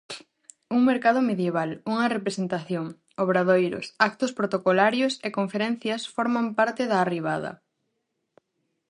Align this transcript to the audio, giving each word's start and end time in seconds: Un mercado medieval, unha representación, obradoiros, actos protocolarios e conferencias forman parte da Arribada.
Un 0.75 0.79
mercado 0.91 1.19
medieval, 1.29 1.69
unha 1.91 2.07
representación, 2.15 2.85
obradoiros, 3.23 3.85
actos 4.09 4.31
protocolarios 4.39 5.13
e 5.27 5.29
conferencias 5.37 6.01
forman 6.15 6.47
parte 6.59 6.81
da 6.91 6.97
Arribada. 6.99 7.51